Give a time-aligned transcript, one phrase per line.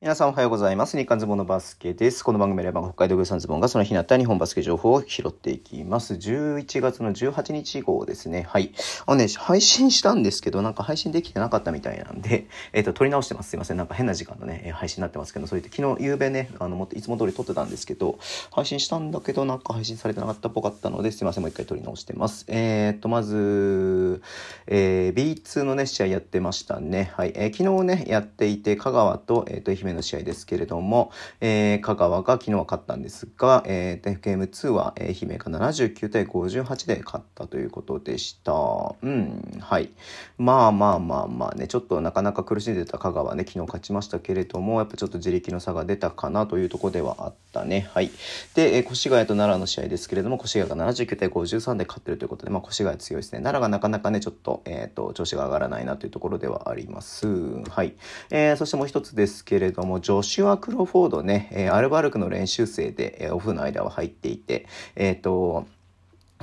[0.00, 0.96] 皆さんおはようございます。
[0.96, 2.22] 日刊ズボンのバスケです。
[2.22, 6.14] この番組では北海道グーサンズボンがその日になった日本バスケ情報を拾っていきます。
[6.14, 8.46] 11月の18日号ですね。
[8.48, 8.72] はい。
[9.06, 13.50] あのね、配信したんですけど、なんか配信できてなかったみたいなんで、 えっ、ー、と、撮り直してます。
[13.50, 13.76] すいません。
[13.76, 18.20] なんか変な時間のね、配信になってますけど、そういって昨日、夕べね、あの、もっといつも通り撮ってたんですけど、
[18.52, 21.42] 配信したんだけど、なんか配信されてなかったっぽかったので、すいません。
[21.42, 22.44] もう一回撮り直してます。
[22.46, 24.22] えっ、ー、と、まず、
[24.68, 27.10] えー、B2 のね、試合やってましたね。
[27.16, 27.32] はい。
[27.34, 31.10] えー、昨日ね、やっていて、香川と、えっ、と、愛媛の試合ですけれども、
[31.40, 38.52] えー、香川が昨日は勝ったんですが、えー、FKM2 は愛媛が79対58で勝ったということでした。
[39.02, 39.90] うん、はい。
[40.38, 47.88] まあまあまあまあね、ちょっとなかなか苦しんでた香川ね、昨日勝ちましたけれども、やっぱちょっと自力の差が出たかなというところではあったね。
[47.92, 48.10] はい。
[48.54, 53.38] で、えー、越谷と奈良の試合ですけれども、越谷が79対53で勝ってるということで、まあ越谷強いですね。
[53.40, 57.26] 奈良がなかなかね、ちょっと、えっ、ー、と、調子が上がらないなというところではあります。
[57.68, 57.94] はい。
[58.30, 65.66] えー、そしてもう一つですけれども、ジョシュア・クロフォードね、アルバルクの練習生で、オフの間は入っていて、えっ、ー、と、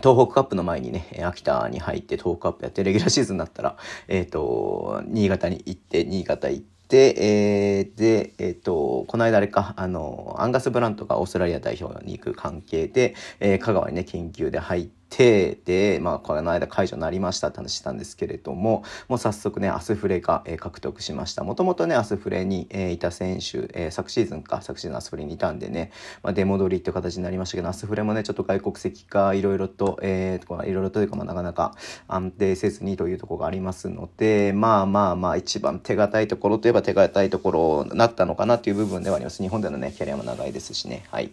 [0.02, 3.78] 東北カップの前にね、秋田に入って東北カップやってレギュラーシーズンになったら、
[4.08, 21.44] えっ、ー、と、新潟に行って、新潟行って、えー、で、えっ、ー、と、この間あれか、あの、アンガス・ブラントがオーストラリア代表に行く関係で、えー、香川にね、研究で入って、て、で、まあ、この間解除になりましたって話したんですけれども、もう早速ね、アスフレが、えー、獲得しました。
[21.44, 25.92] もともとね、アスフレに、えー、いた選手、えー、昨シーズンか、昨シーズンアスフレにいたんでね、
[26.24, 31.76] まあ、出戻りっていう形になりましたけど、アスフレもね、ちょっと外国籍化、いろいろと、えー、いろいろというか、まあ、なかなか
[32.08, 39.42] 安定せずにというところがありますので、まあまあまあ、一番手堅いところといえば手堅いところになったのかなっていう部分ではあります。
[39.42, 41.06] 日本でのね、キャリアも長いですしね。
[41.12, 41.32] はい。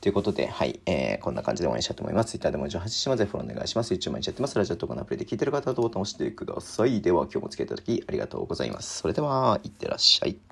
[0.00, 2.30] ということで、はい、えー、こんな感じで応援したいと思います。
[2.30, 3.94] Twitter でも18時までフォローお願いします。
[3.94, 4.58] YouTube 毎日やってます。
[4.58, 7.00] ラジオとかのアプリで聞いてる方はボタンを押してください。
[7.00, 8.98] では今日もお付き合いいただきありがとうございます。
[8.98, 10.44] それでは、いってらっしゃい。